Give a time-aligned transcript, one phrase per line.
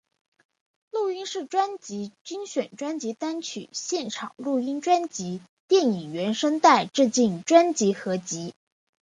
[0.89, 8.55] 录音室专辑精选专辑单曲现场录音专辑电影原声带致敬专辑合辑